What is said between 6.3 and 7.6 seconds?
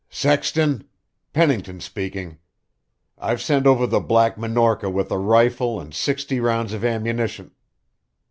rounds of ammunition...